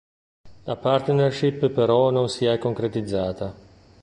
La 0.63 0.75
partnership 0.77 1.69
però 1.69 2.09
non 2.09 2.27
si 2.27 2.45
è 2.45 2.57
concretizzata. 2.57 3.53